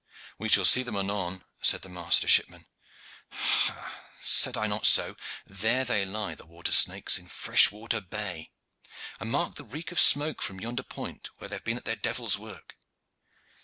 [0.39, 2.65] "We shall see them anon," said the master shipman.
[3.29, 5.15] "Ha, said I not so?
[5.45, 8.49] There they lie, the water snakes, in Freshwater Bay;
[9.19, 11.95] and mark the reek of smoke from yonder point, where they have been at their
[11.95, 12.79] devil's work.